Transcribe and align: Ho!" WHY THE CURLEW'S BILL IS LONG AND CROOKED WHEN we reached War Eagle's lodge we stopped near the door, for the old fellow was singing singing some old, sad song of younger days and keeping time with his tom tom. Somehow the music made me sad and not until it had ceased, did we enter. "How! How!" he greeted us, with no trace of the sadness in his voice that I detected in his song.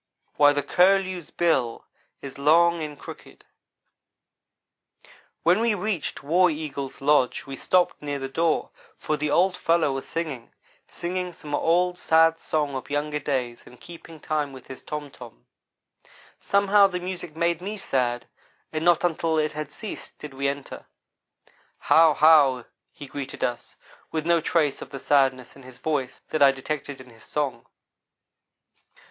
Ho!" 0.29 0.33
WHY 0.45 0.53
THE 0.53 0.63
CURLEW'S 0.63 1.29
BILL 1.29 1.85
IS 2.23 2.39
LONG 2.39 2.81
AND 2.81 2.97
CROOKED 2.97 3.43
WHEN 5.43 5.59
we 5.59 5.75
reached 5.75 6.23
War 6.23 6.49
Eagle's 6.49 7.01
lodge 7.01 7.45
we 7.45 7.55
stopped 7.55 8.01
near 8.01 8.17
the 8.17 8.27
door, 8.27 8.71
for 8.97 9.15
the 9.15 9.29
old 9.29 9.55
fellow 9.55 9.91
was 9.91 10.07
singing 10.07 10.51
singing 10.87 11.31
some 11.33 11.53
old, 11.53 11.99
sad 11.99 12.39
song 12.39 12.73
of 12.73 12.89
younger 12.89 13.19
days 13.19 13.67
and 13.67 13.79
keeping 13.79 14.19
time 14.19 14.51
with 14.51 14.65
his 14.65 14.81
tom 14.81 15.11
tom. 15.11 15.45
Somehow 16.39 16.87
the 16.87 16.99
music 16.99 17.35
made 17.35 17.61
me 17.61 17.77
sad 17.77 18.25
and 18.73 18.83
not 18.83 19.03
until 19.03 19.37
it 19.37 19.51
had 19.51 19.71
ceased, 19.71 20.17
did 20.17 20.33
we 20.33 20.47
enter. 20.47 20.87
"How! 21.77 22.15
How!" 22.15 22.65
he 22.91 23.05
greeted 23.05 23.43
us, 23.43 23.75
with 24.11 24.25
no 24.25 24.41
trace 24.41 24.81
of 24.81 24.89
the 24.89 24.97
sadness 24.97 25.55
in 25.55 25.61
his 25.61 25.77
voice 25.77 26.23
that 26.31 26.41
I 26.41 26.51
detected 26.51 26.99
in 27.01 27.11
his 27.11 27.23
song. 27.23 27.67